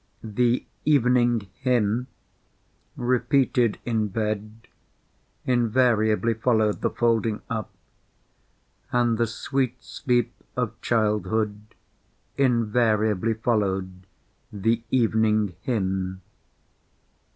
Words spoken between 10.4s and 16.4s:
of childhood invariably followed the "Evening Hymn."